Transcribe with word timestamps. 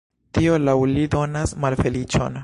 Tio, 0.37 0.53
laŭ 0.69 0.75
li, 0.93 1.03
donas 1.17 1.53
malfeliĉon! 1.67 2.39